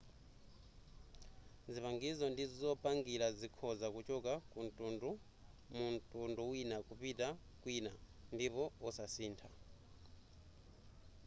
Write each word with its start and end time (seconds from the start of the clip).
zipangizo 1.73 2.25
ndi 2.29 2.43
zopangira 2.57 3.27
zikhoza 3.39 3.87
kuchoka 3.95 4.31
mu 5.75 5.81
mtundu 5.95 6.41
wina 6.51 6.77
kupita 6.87 7.27
kwina 7.61 7.91
ndipo 8.35 8.63
osasintha 8.87 9.47